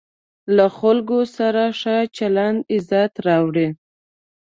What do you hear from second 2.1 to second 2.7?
چلند